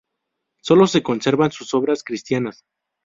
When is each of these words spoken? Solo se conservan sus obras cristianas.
Solo 0.63 0.87
se 0.87 1.03
conservan 1.03 1.51
sus 1.51 1.75
obras 1.75 2.03
cristianas. 2.03 2.63